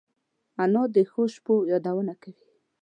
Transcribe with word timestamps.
انا 0.63 0.83
د 0.95 0.97
ښو 1.11 1.23
شپو 1.33 1.55
یادونه 1.71 2.13
کوي 2.21 2.47